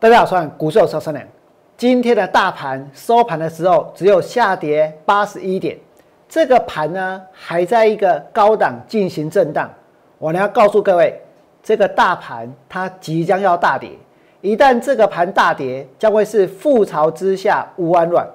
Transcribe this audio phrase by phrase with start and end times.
[0.00, 1.22] 大家好，我是股市超生良。
[1.76, 5.76] 今天的大盘收盘的时候只有下跌八十一点，
[6.26, 9.70] 这个盘呢还在一个高档进行震荡。
[10.16, 11.20] 我呢要告诉各位，
[11.62, 13.90] 这个大盘它即将要大跌，
[14.40, 18.26] 一旦这个盘大跌，将会是覆巢之下无完卵。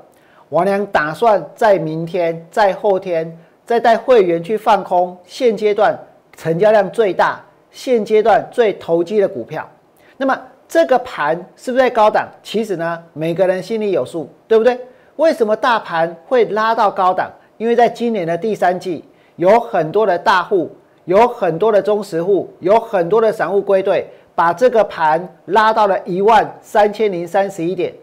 [0.50, 3.36] 王良打算在明天、在后天
[3.66, 5.98] 再带会员去放空现阶段
[6.38, 9.68] 成交量最大、现阶段最投机的股票。
[10.16, 10.40] 那么
[10.76, 12.28] 这个盘是不是在高档？
[12.44, 14.78] 其实呢，每个人心里有数，对不对？
[15.16, 17.32] 为什么大盘会拉到高档？
[17.56, 19.02] 因为在今年的第三季，
[19.38, 20.70] 有很多的大户，
[21.06, 27.94] 有很多的中实户，有很多的散户归队，把这个盘拉到了一万三千零三十一点。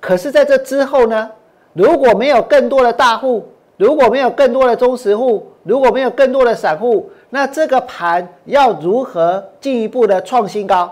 [0.00, 1.30] 可是，在这之后呢，
[1.74, 10.90] 如果没有更多的大户，如果没有更多的中实户，如果没有更多的散户，那这个盘要如何进一步的创新高？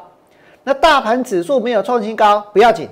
[0.64, 2.88] 那大盘指数没有创新高不要紧，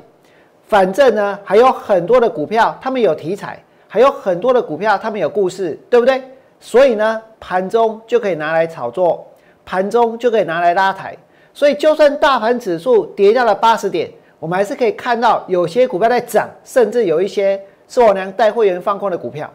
[0.69, 6.23] 反正呢还有很多的股票，他们有题材，还有很多的股票，他们有故事，对不对？
[6.61, 9.27] 所以呢，盘中就可以拿来炒作，
[9.65, 11.17] 盘中就可以拿来拉抬。
[11.55, 19.51] 所以就算大盘指数跌掉了八十点，我们还是可以看到有些股票在涨，甚至有一些是我娘带会员放空的股票。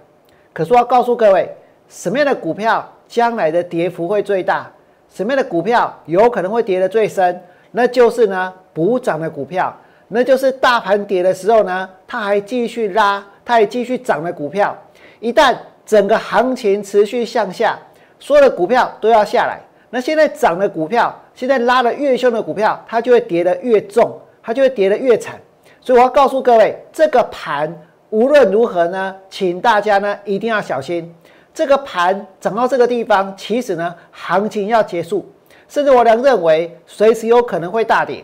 [0.54, 1.56] 可是我要告诉各位，
[1.88, 4.72] 什么样的股票将来的跌幅会最大？
[5.10, 7.42] 什么样的股票有可能会跌得最深？
[7.78, 9.72] 那就是呢，补涨的股票，
[10.08, 14.76] 那就是大盘跌的时候呢，它还继续拉，它还继续涨的股票。
[15.20, 17.78] 一旦整个行情持续向下，
[18.18, 19.60] 所有的股票都要下来。
[19.92, 25.40] 那现在涨的股票，现在拉的越凶的股票，它就会跌得越重，它就会跌得越惨。
[25.80, 27.72] 所以我要告诉各位，这个盘
[28.10, 31.14] 无论如何呢，请大家呢一定要小心。
[31.54, 35.32] 这个盘涨到这个地方，其实呢，行情要结束。
[35.68, 38.24] 甚至我俩认为随时有可能会大跌，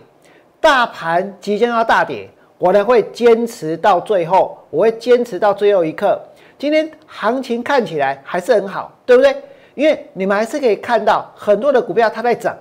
[0.62, 6.20] 大盘即将要大跌，我呢会坚持到最后，我会坚持到最后一刻。
[6.58, 9.36] 今天行情看起来还是很好，对不对？
[9.76, 12.56] 因为你们还是可以看到很多的股票它在涨，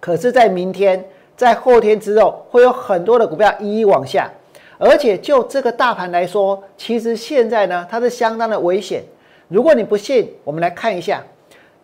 [0.00, 1.02] 可是，在明天、
[1.36, 4.30] 在后天之后，会有很多的股票一一往下。
[4.76, 9.04] 而且就这个大盘来说，其实现在呢，它是相当的危险。
[9.48, 11.22] 如果你不信，我们来看一下。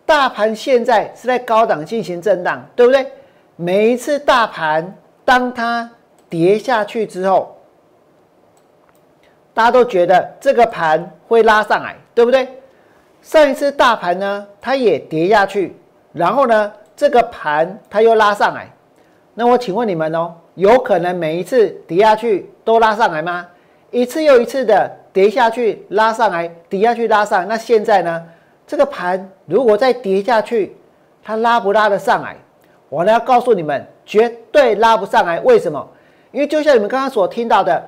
[0.07, 3.05] 大盘现在是在高档进行震荡，对不对？
[3.57, 4.95] 每一次大盘
[5.25, 5.91] 当它
[6.29, 7.57] 跌下去之后，
[9.53, 12.47] 大家都觉得这个盘会拉上来，对不对？
[13.21, 15.75] 上一次大盘呢，它也跌下去，
[16.13, 18.71] 然后呢，这个盘它又拉上来。
[19.33, 23.45] 那我请问你们哦，有可能每一次跌下去都拉上来吗？
[23.91, 28.23] 一次又一次的跌下去拉上来，跌下去拉上，那现在呢？
[28.67, 30.75] 这个盘如果再跌下去，
[31.23, 32.35] 它拉不拉得上来？
[32.89, 35.39] 我呢要告诉你们，绝对拉不上来。
[35.39, 35.87] 为什么？
[36.31, 37.81] 因为就像你们刚刚所听到的，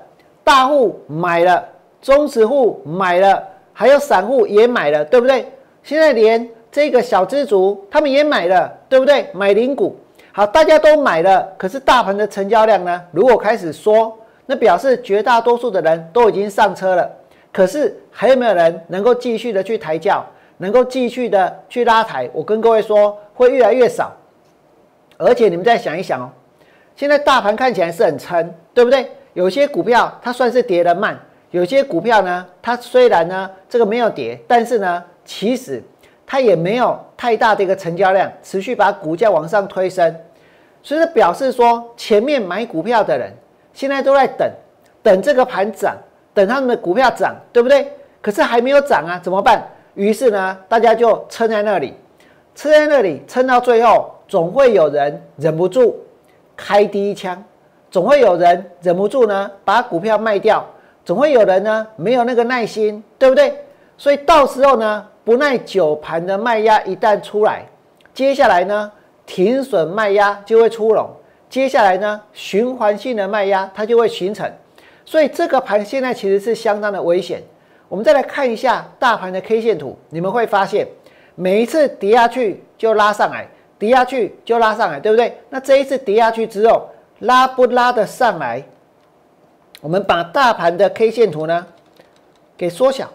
[0.43, 1.67] 大户买了，
[2.01, 5.45] 中实户买了，还有散户也买了，对不对？
[5.83, 9.27] 现在连这个小资族他们也买了，对不对？
[9.33, 9.97] 买零股，
[10.31, 11.45] 好，大家都买了。
[11.57, 13.01] 可是大盘的成交量呢？
[13.11, 17.09] 如果开始缩，那表示绝大多数的人都已经上车了。
[17.51, 20.25] 可是还有没有人能够继续的去抬轿？
[20.59, 24.11] 能够继续的去拉抬，我跟各位说会越来越少，
[25.17, 26.29] 而且你们再想一想哦，
[26.95, 29.09] 现在大盘看起来是很撑，对不对？
[29.33, 31.17] 有些股票它算是跌得慢，
[31.51, 35.81] 有些股票呢，它虽然呢这个没有跌，但是呢，其实
[36.27, 40.13] 它也没有太大的一个成交量，持续把股价往上推升，
[40.83, 43.31] 所以表示说前面买股票的人
[43.73, 44.51] 现在都在等，
[45.01, 45.95] 等这个盘涨，
[46.33, 47.93] 等他们的股票涨，对不对？
[48.21, 49.65] 可是还没有涨啊，怎么办？
[49.99, 51.93] 于是呢，大家就撑在那里，
[52.55, 55.99] 撑在那里，撑到最后，总会有人忍不住
[56.55, 57.43] 开第一枪，
[57.91, 60.65] 总会有人忍不住呢把股票卖掉，
[61.03, 63.53] 总会有人呢没有那个耐心，对不对？
[63.97, 67.65] 所以到时候呢，不耐久盘的卖压一旦出来，
[68.13, 68.89] 接下来呢，
[69.25, 71.09] 停损卖压就会出笼，
[71.49, 74.49] 接下来呢，循环性的卖压它就会形成，
[75.03, 77.43] 所以这个盘现在其实是相当的危险。
[77.89, 80.87] 我们再来看一下大盘的 K 线图，你们会发现
[81.33, 83.49] 每一次跌下去就拉上来，
[83.79, 85.35] 跌下去就拉上来，对不对？
[85.49, 86.87] 那这一次跌下去之后，
[87.17, 88.63] 拉不拉得上来？
[89.81, 91.65] 我们把大盘的 K 线图呢
[92.55, 93.09] 给缩小，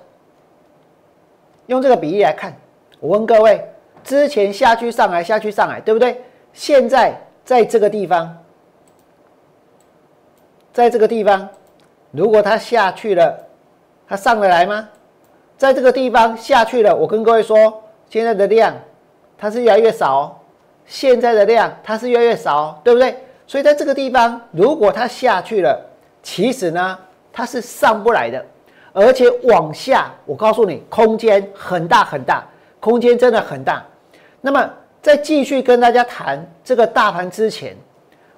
[1.67, 2.53] 用这个比例来看。
[2.99, 3.65] 我问各位，
[4.03, 6.21] 之前下去上来，下去上来，对不对？
[6.53, 8.37] 现在在这个地方，
[10.73, 11.49] 在这个地方，
[12.11, 13.44] 如果它下去了。
[14.15, 14.89] 它上得来吗？
[15.59, 16.95] 在这个地方下去了。
[16.95, 18.73] 我跟各位说，现在的量
[19.37, 20.41] 它是越来越少，
[20.87, 23.17] 现在的量它是越来越少，对不对？
[23.45, 25.85] 所以在这个地方，如果它下去了，
[26.23, 26.97] 其实呢
[27.33, 28.41] 它是上不来的，
[28.93, 32.45] 而且往下，我告诉你，空间很大很大，
[32.79, 33.85] 空间真的很大。
[34.41, 34.71] 那么
[35.03, 37.77] 在继续跟大家谈这个大盘之前，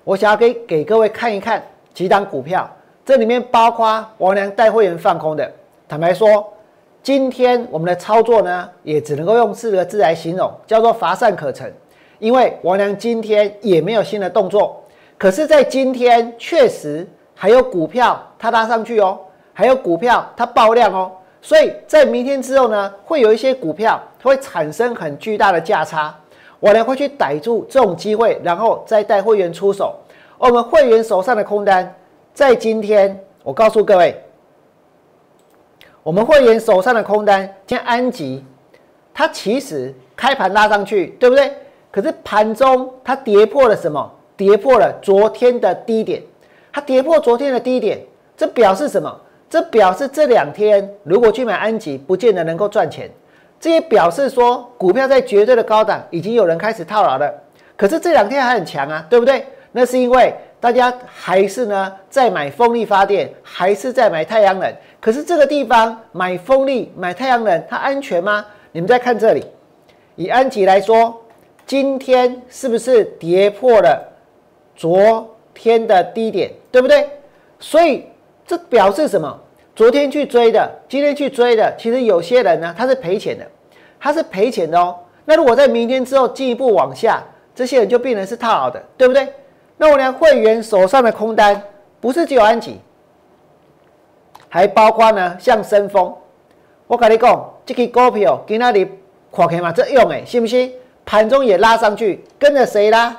[0.05, 1.62] 我想要给给各位看一看
[1.93, 2.67] 几档股票，
[3.05, 5.52] 这里面包括王良带会员放空的。
[5.88, 6.52] 坦白说，
[7.00, 11.72] 今天我们的操作呢，也只能够用四个字来形容，叫做乏善可陈。
[12.18, 14.82] 因为王良今天也没有新的动作，
[15.16, 17.06] 可是，在今天确实
[17.36, 19.16] 还有股票它拉上去哦，
[19.52, 26.12] 还有股票它爆量哦，所以在明天之后呢，会有一些股票它会产生很巨大的价差，
[26.58, 29.94] 我呢会去逮住这种机会，然后再带会员出手。
[30.36, 31.94] 而我们会员手上的空单，
[32.34, 34.20] 在今天，我告诉各位。
[36.06, 38.44] 我们会员手上的空单，像安吉，
[39.12, 41.52] 它其实开盘拉上去，对不对？
[41.90, 44.08] 可是盘中它跌破了什么？
[44.36, 46.22] 跌破了昨天的低点。
[46.72, 47.98] 它跌破昨天的低点，
[48.36, 49.20] 这表示什么？
[49.50, 53.10] 这表示这两天如果去买安吉，不见得能够赚钱。
[53.58, 57.34] 这也表示说，股票在绝对的高档，已经有人开始套牢了。
[57.76, 59.44] 可是这两天还很强啊，对不对？
[59.72, 60.32] 那是因为。
[60.58, 64.74] 大家还是呢在买风力发电，还是在买太阳能？
[65.06, 68.44] 可是这个地方买风力、买太阳能，它安全吗？
[68.72, 69.46] 你们再看这里，
[70.16, 71.22] 以安吉来说，
[71.64, 74.04] 今天是不是跌破了
[74.74, 76.50] 昨天的低点？
[76.72, 77.08] 对不对？
[77.60, 78.06] 所以
[78.44, 79.40] 这表示什么？
[79.76, 83.46] 昨天去追的，今天去追的，其实有些人呢他是赔钱的，
[84.00, 84.92] 他是赔钱的哦。
[85.24, 87.22] 那如果在明天之后进一步往下，
[87.54, 89.32] 这些人就变成是套牢的，对不对？
[89.76, 90.12] 那我连？
[90.12, 91.62] 会员手上的空单
[92.00, 92.80] 不是只有安吉，
[94.56, 96.10] 还包括呢，像深丰。
[96.86, 98.90] 我跟你讲，这个股票给那里
[99.30, 100.72] 看起嘛，这用诶，信不信？
[101.04, 103.14] 盘中也拉上去，跟着谁拉？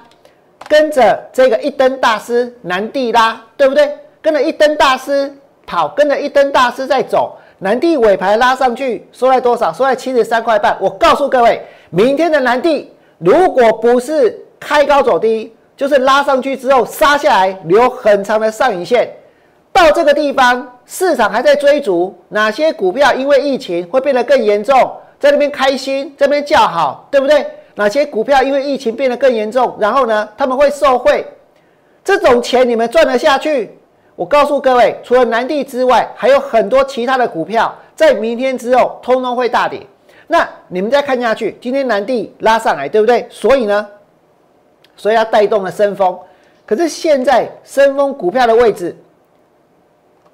[0.68, 3.96] 跟着这个一灯大师南帝拉，对不对？
[4.20, 5.32] 跟着一灯大师
[5.68, 7.38] 跑，跟着一灯大师在走。
[7.60, 9.72] 南帝尾盘拉上去，收在多少？
[9.72, 10.76] 收在七十三块半。
[10.82, 15.54] 我告诉各位，明天的南帝如果不是开高走低。
[15.78, 19.08] 就是拉上去之后杀下来，留很长的上影线，
[19.72, 23.14] 到这个地方，市场还在追逐哪些股票？
[23.14, 27.46] 因为疫情会变得更严重，在那边开心，这边叫好，对不对？
[27.76, 31.24] 哪些股票因为疫情变得更严重，然后呢，他们会受贿，
[32.04, 33.78] 这种钱你们赚得下去？
[34.16, 39.86] 我告诉各位，除了南地之外，还有很多其他的股票，在明天之后通通会大跌。
[40.26, 43.28] 那你们再看下去，今天南地拉上来，对不对？
[43.30, 43.88] 所以呢？
[44.96, 46.18] 所以它带动了升风，
[46.66, 48.98] 可是现在升风股票的位置，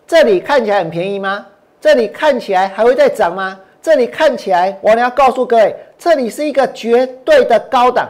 [0.05, 1.45] 这里看起来很便宜吗？
[1.79, 3.59] 这里看起来还会再涨吗？
[3.81, 8.09] 这里看起来，我要告诉各位，这里是一个绝对的高档，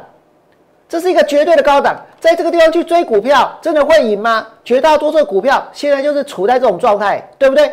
[0.87, 4.47] 这是一个绝对的高档，在这个地方去追股票，真的会赢吗？
[4.63, 7.71] 绝大多数股票现在就是处在这种状态，对不对？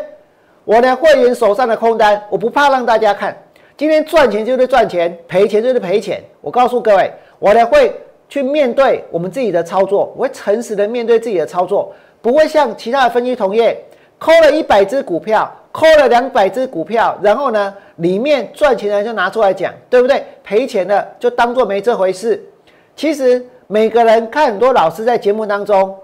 [0.64, 3.37] 我的会员手上的空单，我不怕让大家看，
[3.76, 6.22] 今天赚钱就是赚钱，赔钱就是赔钱。
[6.40, 7.94] 我告诉各位，我的会。
[8.31, 13.76] 去面对我们自己的操作，我会诚实的面对自己的操作，不会像其他的分析同业
[14.20, 20.22] 抠了一百只股票，抠了两百只股票，然后呢，里面赚钱的就拿出来讲，对不对？
[20.44, 22.41] 赔钱的就当做没这回事。
[22.94, 25.96] 其实每个人看很多老师在节目当中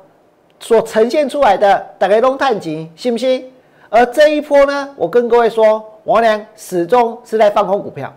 [0.58, 3.52] 所呈现出来的大概都探级，信不信？
[3.90, 8.10] 而这一波呢，我跟各位说，王良始终是在放空股票，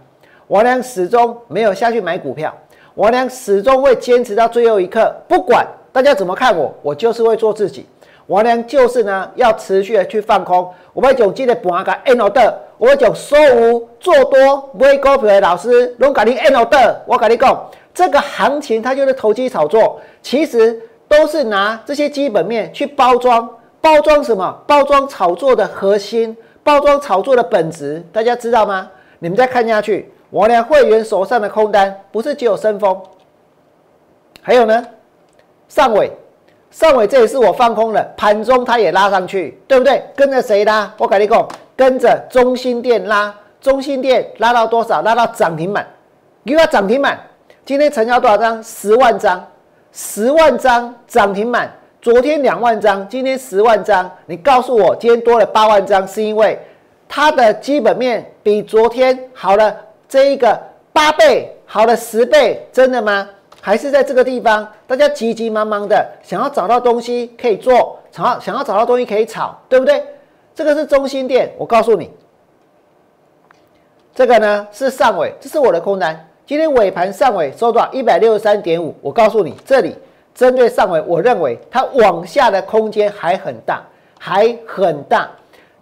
[0.47, 2.55] 王良始终没有下去买股票。
[2.95, 7.85] 王良始终会坚持到最后一刻，不管大家怎么看我，我就是会做自己。
[8.29, 10.71] 王良就是呢，要持续的去放空。
[10.93, 17.03] 我们总记得盘个 N 的，我讲所有做多买股票的老师，拢讲你 N 的。
[17.07, 23.49] 我跟你讲，这个行情它就是投机炒作，其实都是拿这些基本面去包装，
[23.81, 24.63] 包装什么？
[24.67, 28.91] 包装炒作的核心，包装炒作的本质，大家知道吗？
[29.17, 30.13] 你们再看下去。
[30.29, 32.95] 我俩会员手上的空单不是只有升风，
[34.43, 34.85] 还有呢，
[35.67, 36.11] 上尾，
[36.71, 40.03] 上尾这也是我放空了，盘中它也拉上去，对不对？
[40.15, 40.93] 跟着谁拉？
[40.97, 45.01] 我跟你讲，跟着中心店拉，中心店拉到多少？
[45.01, 45.87] 拉到涨停板，
[46.45, 47.19] 给我涨停板。
[47.65, 48.63] 今天成交多少张？
[48.63, 49.47] 十万张，
[49.91, 51.71] 十万张涨停板。
[52.01, 54.09] 昨天两万张，今天十万张。
[54.27, 56.57] 你告诉我，今天多了八万张，是因为
[57.07, 59.75] 它的基本面比昨天好了。
[60.07, 60.59] 这一个
[60.93, 63.27] 八倍好了十倍，真的吗？
[63.61, 70.03] 还是在这个地方，大家急急忙忙的想要找到东西可以做，想要想要找到东西可以炒，对不对？
[70.55, 72.11] 这个是中心点，我告诉你，
[74.13, 76.27] 这个呢是上尾，这是我的空单。
[76.45, 77.89] 今天尾盘上尾收多少？
[77.91, 78.95] 一百六十三点五。
[79.01, 79.95] 我告诉你，这里
[80.33, 83.83] 针对上尾，我认为它往下的空间还很大，
[84.19, 85.29] 还很大。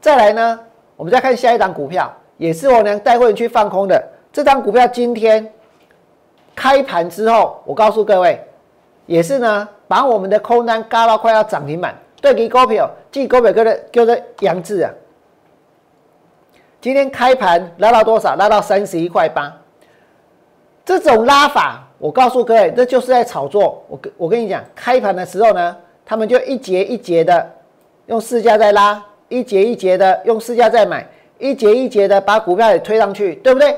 [0.01, 0.59] 再来呢，
[0.95, 4.03] 我们再看下一档股票，也是我娘带会员去放空的。
[4.33, 5.51] 这张股票今天
[6.57, 8.43] 开盘之后，我告诉各位，
[9.05, 11.95] 也是呢，把我们的空单嘎到快要涨停板。
[12.19, 14.91] 对，给股票，记股票叫做叫做杨志啊。
[16.81, 18.35] 今天开盘拉到多少？
[18.35, 19.55] 拉到三十一块八。
[20.83, 23.83] 这种拉法，我告诉各位，这就是在炒作。
[23.87, 27.47] 我跟我跟你讲，开盘的时候呢，他们就一节一节的
[28.07, 28.99] 用市价在拉，
[29.29, 33.77] 一节一节的用市价在买，一节一节的把股票也推上去，对不对？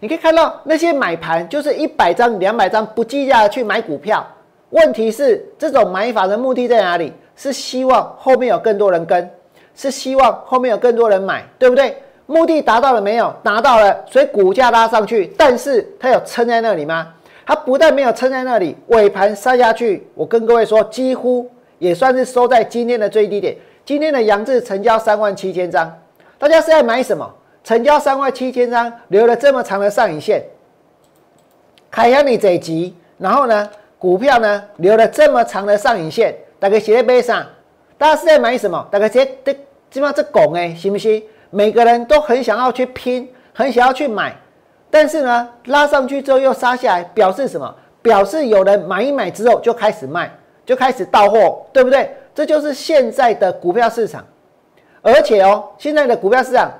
[0.00, 4.26] 你可以看到那些买盘就是一百张、两百张不计价的去买股票。
[4.70, 7.12] 问题是这种买法的目的在哪里？
[7.36, 9.30] 是希望后面有更多人跟，
[9.74, 11.96] 是希望后面有更多人买，对不对？
[12.26, 13.34] 目的达到了没有？
[13.42, 17.12] 达到了，所以股价拉上去，但是它有撑在那里吗？
[17.44, 23.56] 它不但没有撑在那里，尾盘杀下去，我跟各位说，几乎也算是收在今天的最低点。
[23.84, 25.92] 今天的阳字成交三万七千张，
[26.38, 27.28] 大家是在买什么？
[27.62, 30.42] 成交三万七千张，留了这么长的上影线，
[31.90, 37.46] 开向你这集，然后呢，股票呢留了这么长的上影线，大概写在背上，
[37.98, 38.86] 大家是在买什么？
[38.90, 39.52] 大概这这
[39.90, 41.22] 基本上这拱哎，行不行？
[41.50, 44.34] 每个人都很想要去拼，很想要去买，
[44.90, 47.74] 但是呢，拉上去之后又杀下来，表示什么？
[48.02, 50.32] 表示有人买一买之后就开始卖，
[50.64, 52.10] 就开始到货，对不对？
[52.34, 54.24] 这就是现在的股票市场。
[55.02, 56.70] 而且哦，现在的股票市场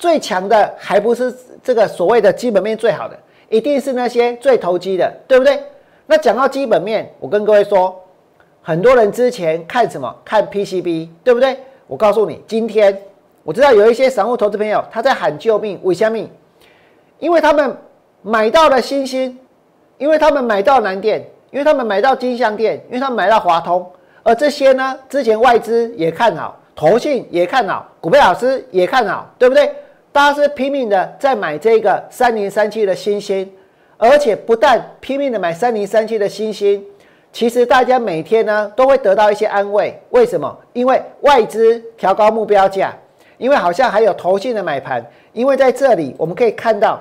[0.00, 3.16] 最强的还不是这个所谓的基本面最好的，
[3.50, 5.62] 一定是那些最投机的，对不对？
[6.06, 8.02] 那讲到基本面，我跟各位说，
[8.62, 10.12] 很多人之前看什么？
[10.24, 11.56] 看 PCB，对不对？
[11.86, 12.98] 我告诉你，今天。
[13.42, 16.28] 我知道有一些散户投资朋友他在喊救命，为什么？
[17.18, 17.76] 因为他们
[18.22, 19.38] 买到了新兴，
[19.98, 23.86] 因为他们买到南电，因为他们买到金相电，因为他们买到华通，
[24.22, 29.74] 而这些呢，之前外资也看好，投信也看好，股票老师也看好，对不对？
[30.12, 33.50] 大家是拼命的在买这个三零三七的新兴，
[33.96, 36.84] 而且不但拼命的买三零三七的新兴，
[37.32, 40.58] 其实大家每天呢都会得到一些安慰，为什么？
[40.72, 42.94] 因为外资调高目标价。
[43.38, 45.02] 因为好像还有投信的买盘，
[45.32, 47.00] 因为在这里我们可以看到，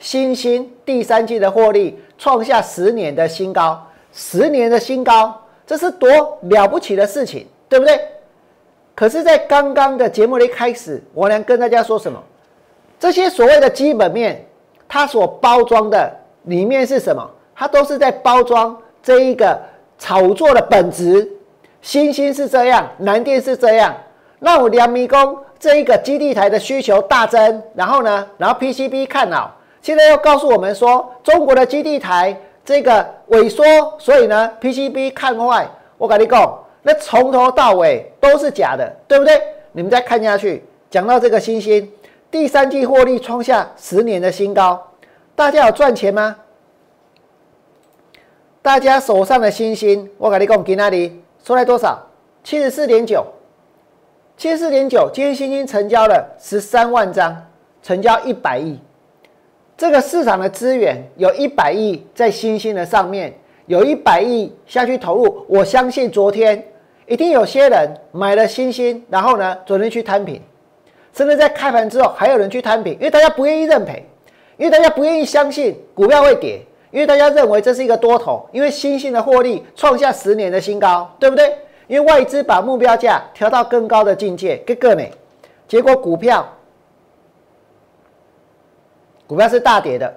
[0.00, 3.80] 新兴第三季的获利创下十年的新高，
[4.12, 5.32] 十年的新高，
[5.64, 8.00] 这是多了不起的事情，对不对？
[8.94, 12.22] 可是，在刚刚的节目的一开始，我能跟大家说什么？
[12.98, 14.46] 这些所谓的基本面，
[14.86, 17.28] 它所包装的里面是什么？
[17.54, 19.58] 它都是在包装这一个
[19.98, 21.26] 炒作的本质。
[21.80, 23.96] 新兴是这样，南电是这样。
[24.38, 33.64] 那我两米工这一个基地台的需求大增，然后呢，然后 PCB 看好，现在又告诉我们说中国的基地台这个萎缩，
[33.98, 35.66] 所以呢 PCB 看坏。
[35.96, 39.40] 我跟你讲，那从头到尾都是假的，对不对？
[39.72, 41.90] 你们再看下去，讲到这个新星
[42.30, 44.90] 第三季获利创下十年的新高，
[45.34, 46.36] 大家有赚钱吗？
[48.62, 51.98] 大家手上的新星，我跟你讲，给那里出来多少？
[52.44, 53.24] 七十四点九。
[54.36, 57.36] 七十四点九，今天新星成交了十三万张，
[57.82, 58.78] 成交一百亿。
[59.76, 63.34] 这个市场的资源有一百亿在新兴的上面，
[63.66, 65.44] 有一百亿下去投入。
[65.48, 66.62] 我相信昨天
[67.10, 70.40] 一定有些人买了新兴，然后呢，昨天去摊平，
[71.12, 74.06] 甚至在开盘之后还有人去摊平，因为大家不愿意认赔，
[74.56, 76.60] 因为大家不愿意相信股票会跌，
[76.92, 81.52] 因为大家认为这是一个多头，因为新兴的获利创下十年的新高，对不对？
[81.88, 85.02] 因为外资把目标价调到更高的境界，各个呢，
[85.66, 86.48] 结果股票
[89.26, 90.14] 股票是大跌的，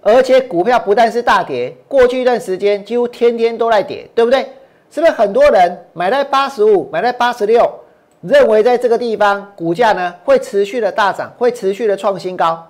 [0.00, 4.48] 而且股票不但是大跌，过去一段时间几乎天天都在跌，对不对？
[4.90, 7.70] 是不是很多人买在八十五，买在八十六，
[8.20, 12.66] 认为在这个地方股价呢会持续的大涨，会持续的创新高？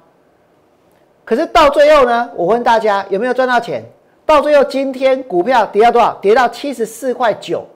[1.24, 3.82] 可是到最后呢，我问大家有没有赚到钱？
[4.26, 6.12] 到最后今天股票跌到多少？
[6.20, 7.66] 跌到七十四块九。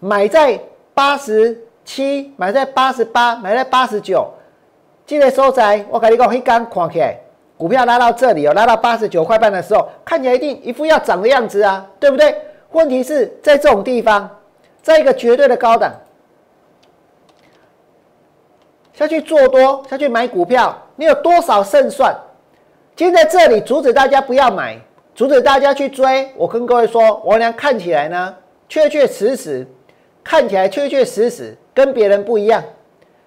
[0.00, 0.58] 买在
[0.94, 4.28] 八十七，买在八十八，买在八十九，
[5.06, 7.16] 记得收窄，我跟你讲，一刚看起来，
[7.56, 12.36] 股票拉到这里哦，拉到八十九块半的时候，看起来一定一副要涨的样子啊，对不对？
[12.72, 14.28] 问题是在这种地方，
[14.82, 15.92] 在一个绝对的高档
[18.92, 22.14] 下去做多，下去买股票，你有多少胜算？
[22.94, 24.78] 今天在这里阻止大家不要买，
[25.14, 26.30] 阻止大家去追。
[26.36, 28.34] 我跟各位说，我俩看起来呢，
[28.68, 29.66] 确确实实。
[30.24, 32.62] 看起来确确实实跟别人不一样，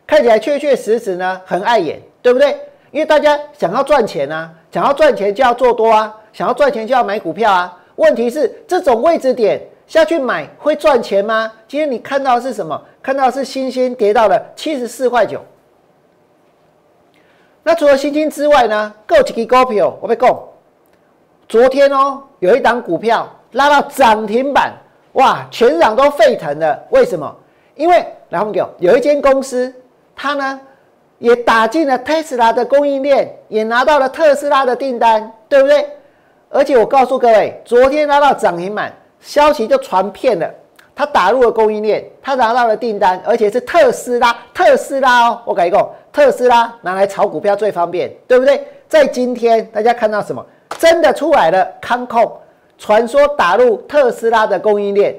[0.08, 2.58] 看起来确确实实呢很碍眼，对不对？
[2.92, 7.78] 因为大家想要赚钱啊，想要赚钱就要做多啊，想要赚钱就要买股票啊。
[7.96, 11.52] 问题是这种位置点下去买会赚钱吗？
[11.68, 12.80] 今天你看到的是什么？
[13.02, 15.40] 看到的是新兴跌到了七十四块九。
[17.64, 18.94] 那除了新兴之外呢？
[19.08, 20.48] 够几个股票我被供。
[21.48, 24.74] 昨天哦，有一档股票拉到涨停板，
[25.14, 26.84] 哇，全场都沸腾了。
[26.90, 27.36] 为什么？
[27.76, 29.74] 因为来我们讲，有一间公司，
[30.16, 30.60] 它呢
[31.20, 35.88] 也打进了特斯拉的供应链，也拿到了特斯拉的订单，对不对？
[36.50, 40.50] 而且我告诉各位，昨天拉到涨停板，消息就传遍了，
[40.96, 48.66] 他打入了供应链，他拿到了订单，而且是特斯拉，特斯拉哦，我改一个，特斯拉拿来炒股票最方便，对不对？
[48.88, 50.46] 在今天大家看到什么？
[50.78, 52.40] 真的出来了，康控
[52.78, 55.16] 传说打入特斯拉的供应链，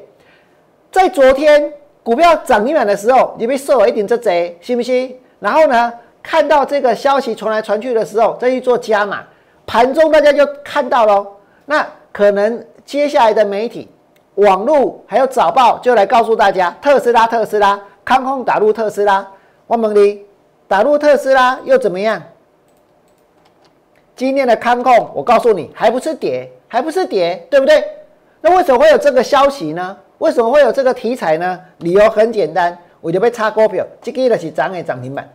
[0.91, 5.19] 在昨天股票涨停板的时候，你被受了一点这贼，信不信？
[5.41, 5.93] 然后呢，
[6.23, 9.25] 看到这个消息传来传去的时候，再去做加码，
[9.67, 11.27] 盘中大家就看到喽。
[11.65, 13.89] 那可能接下来的媒体、
[14.37, 19.27] 网络还有早报就来告诉大家，特斯拉、特斯拉，康控打入特斯拉，
[19.67, 20.25] 王猛的
[20.69, 22.23] 打入特斯拉又怎么样？
[24.15, 27.85] 今天的康控，我告诉你，还不是跌，还不是跌，对不对？
[28.41, 29.97] 那为什么会有这个消息呢？
[30.19, 31.61] 为什么会有这个题材呢？
[31.79, 35.29] 理由很简单，我就被插股票，这个的是涨的涨停板，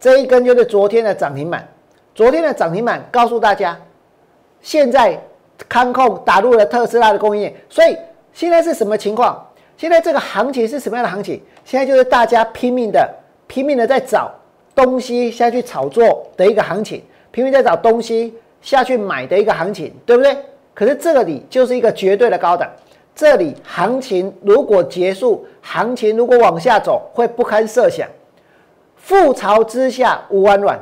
[0.00, 1.68] 这一根就是昨天的涨停板。
[2.14, 3.78] 昨天的涨停板告诉大家，
[4.60, 5.18] 现在
[5.68, 7.96] 康控打入了特斯拉的供应链，所以
[8.32, 9.46] 现在是什么情况？
[9.78, 11.40] 现在这个行情是什么样的行情？
[11.64, 13.08] 现在就是大家拼命的、
[13.46, 14.30] 拼命的在找
[14.74, 17.02] 东西下去炒作的一个行情。
[17.30, 20.36] 拼命在找东西下去买的一个行情，对不对？
[20.74, 22.68] 可是这里就是一个绝对的高档，
[23.14, 28.06] 这里行情如果结束，行情如果往下走，会不堪设想。
[29.02, 30.78] 覆巢之下无完卵，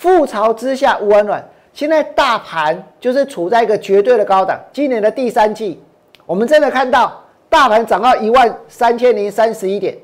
[0.00, 1.44] 覆巢之下无完卵。
[1.72, 4.58] 现在大盘就是处在一个绝对的高档。
[4.72, 5.80] 今年的第三季，
[6.24, 9.96] 我们真的看到大盘涨到一万三千零三十一点，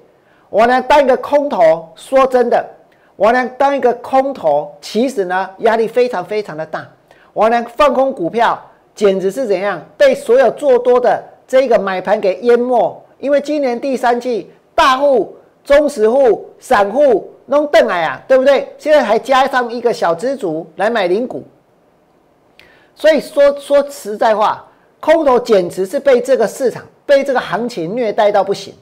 [0.51, 2.65] 我呢当一个空头，说真的。
[3.17, 6.87] 我呢，当一个空头，其实呢压力非常非常的大。
[7.33, 8.63] 我呢放空股票，
[8.95, 13.03] 简直是怎样被所有做多的这个买盘给淹没。
[13.19, 15.35] 因为今年第三季，大户、
[15.67, 18.73] 中实户、散户弄瞪来啊，对不对？
[18.79, 21.43] 现在还加上一个小资族来买零股，
[22.95, 24.65] 所以说说实在话，
[25.01, 28.73] 空头简直是被这个市场、被这个行情虐待到不行。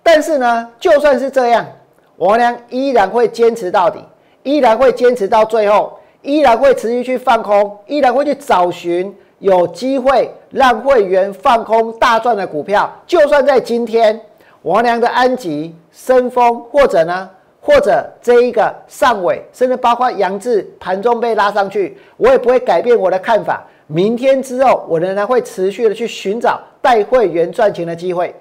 [0.00, 1.66] 但是呢，就算是这样。
[2.14, 3.98] 我呢依然会坚持到底，
[4.44, 12.90] 依然会坚持到最后，依然会持续去放空，依然会去找寻有机会让会员放空大赚的股票。
[13.08, 14.18] 就算在今天，
[14.62, 23.64] 王良的安吉、深丰，或者呢，或者这一个上尾，甚至包括杨志盘中被拉上去，我也不会改变我的看法。
[23.86, 28.34] 明天之后，我仍然会持续的去寻找带会员赚钱的机会。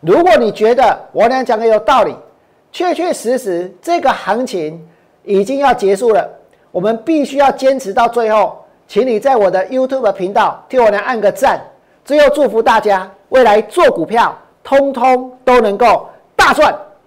[0.00, 2.14] 如果你觉得我俩讲的有道理，
[2.70, 4.80] 确确实实，这个行情
[5.24, 6.30] 已经要结束了，
[6.70, 8.56] 我们必须要坚持到最后。
[8.86, 11.60] 请你在我的 YouTube 频道替我来按个赞。
[12.04, 16.72] 最后祝福大家未来做股票，通通都能够大赚。